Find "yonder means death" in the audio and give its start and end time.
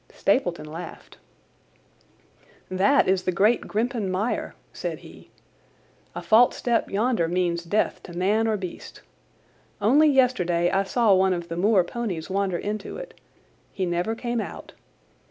6.89-8.01